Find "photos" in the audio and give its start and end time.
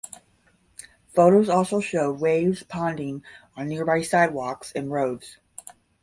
1.13-1.47